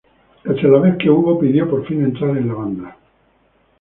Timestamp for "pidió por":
1.39-1.85